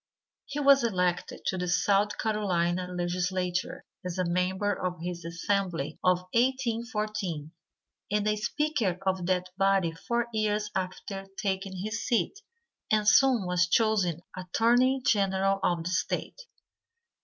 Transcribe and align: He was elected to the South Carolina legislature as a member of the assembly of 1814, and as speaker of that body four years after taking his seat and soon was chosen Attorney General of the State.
He 0.47 0.59
was 0.59 0.83
elected 0.83 1.45
to 1.45 1.59
the 1.59 1.67
South 1.67 2.17
Carolina 2.17 2.87
legislature 2.87 3.85
as 4.03 4.17
a 4.17 4.25
member 4.25 4.73
of 4.73 4.99
the 4.99 5.11
assembly 5.11 5.99
of 6.03 6.21
1814, 6.33 7.51
and 8.09 8.27
as 8.27 8.45
speaker 8.45 8.97
of 9.05 9.27
that 9.27 9.49
body 9.57 9.91
four 9.91 10.25
years 10.33 10.71
after 10.73 11.27
taking 11.37 11.77
his 11.83 12.03
seat 12.03 12.41
and 12.91 13.07
soon 13.07 13.45
was 13.45 13.67
chosen 13.67 14.23
Attorney 14.35 15.03
General 15.05 15.59
of 15.61 15.83
the 15.83 15.91
State. 15.91 16.47